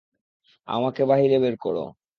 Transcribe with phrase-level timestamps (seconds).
[0.67, 1.85] আমাকে বাহিরে বেরকরো।